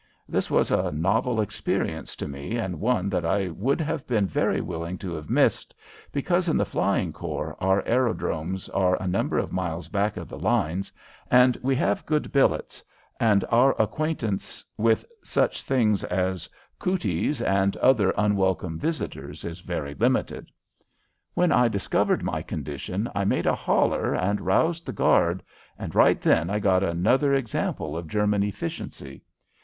This 0.27 0.49
was 0.49 0.71
a 0.71 0.91
novel 0.91 1.39
experience 1.41 2.15
to 2.15 2.27
me 2.27 2.57
and 2.57 2.79
one 2.81 3.07
that 3.09 3.23
I 3.23 3.49
would 3.49 3.79
have 3.81 4.07
been 4.07 4.25
very 4.25 4.59
willing 4.59 4.97
to 4.97 5.13
have 5.13 5.29
missed, 5.29 5.75
because 6.11 6.49
in 6.49 6.57
the 6.57 6.65
Flying 6.65 7.13
Corps 7.13 7.55
our 7.59 7.83
aerodromes 7.85 8.67
are 8.69 8.99
a 8.99 9.05
number 9.05 9.37
of 9.37 9.51
miles 9.51 9.89
back 9.89 10.17
of 10.17 10.27
the 10.27 10.39
lines 10.39 10.91
and 11.29 11.55
we 11.61 11.75
have 11.75 12.07
good 12.07 12.31
billets, 12.31 12.81
and 13.19 13.45
our 13.51 13.79
acquaintance 13.79 14.65
with 14.75 15.05
such 15.23 15.61
things 15.61 16.03
as 16.05 16.49
"cooties" 16.79 17.39
and 17.39 17.77
other 17.77 18.11
unwelcome 18.17 18.79
visitors 18.79 19.45
is 19.45 19.59
very 19.59 19.93
limited. 19.93 20.49
When 21.35 21.51
I 21.51 21.67
discovered 21.67 22.23
my 22.23 22.41
condition 22.41 23.07
I 23.13 23.23
made 23.23 23.45
a 23.45 23.53
holler 23.53 24.15
and 24.15 24.41
roused 24.41 24.87
the 24.87 24.93
guard, 24.93 25.43
and 25.77 25.93
right 25.93 26.19
then 26.19 26.49
I 26.49 26.57
got 26.57 26.81
another 26.81 27.35
example 27.35 27.95
of 27.95 28.07
German 28.07 28.41
efficiency. 28.41 29.21